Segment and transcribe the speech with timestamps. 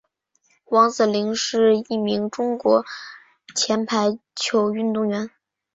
[0.65, 2.83] 王子凌是一名中国
[3.55, 5.29] 前排球运动员。